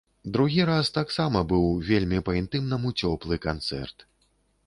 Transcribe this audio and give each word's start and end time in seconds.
Другі 0.35 0.63
раз 0.69 0.87
таксама 0.95 1.43
быў 1.51 1.67
вельмі 1.91 2.23
па-інтымнаму 2.29 2.93
цёплы 3.05 3.35
канцэрт. 3.47 3.97